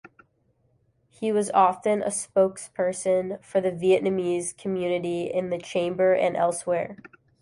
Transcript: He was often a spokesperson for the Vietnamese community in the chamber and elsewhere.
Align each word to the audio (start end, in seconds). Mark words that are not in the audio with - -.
He 1.11 1.31
was 1.31 1.51
often 1.51 2.01
a 2.01 2.07
spokesperson 2.07 3.39
for 3.43 3.61
the 3.61 3.69
Vietnamese 3.69 4.57
community 4.57 5.25
in 5.25 5.51
the 5.51 5.59
chamber 5.59 6.13
and 6.15 6.35
elsewhere. 6.35 6.97